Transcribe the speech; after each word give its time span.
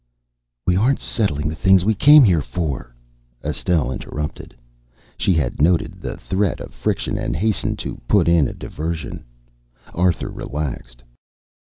"We 0.65 0.75
aren't 0.75 0.99
settling 0.99 1.47
the 1.47 1.53
things 1.55 1.85
we 1.85 1.93
came 1.93 2.23
here 2.23 2.41
for," 2.41 2.95
Estelle 3.45 3.91
interrupted. 3.91 4.55
She 5.15 5.35
had 5.35 5.61
noted 5.61 6.01
the 6.01 6.17
threat 6.17 6.59
of 6.59 6.73
friction 6.73 7.19
and 7.19 7.35
hastened 7.35 7.77
to 7.85 8.01
put 8.07 8.27
in 8.27 8.47
a 8.47 8.53
diversion. 8.55 9.23
Arthur 9.93 10.29
relaxed. 10.31 11.03